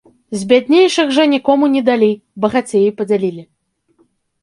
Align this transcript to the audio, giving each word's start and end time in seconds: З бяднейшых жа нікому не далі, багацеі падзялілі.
З 0.43 0.47
бяднейшых 0.51 1.11
жа 1.17 1.27
нікому 1.35 1.65
не 1.75 1.81
далі, 1.91 2.11
багацеі 2.49 2.85
падзялілі. 3.03 3.43